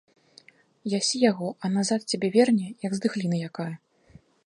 [0.97, 3.73] Ясі яго, а назад з цябе верне, як здыхліна якая.